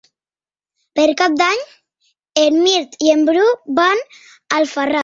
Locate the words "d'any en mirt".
1.41-2.99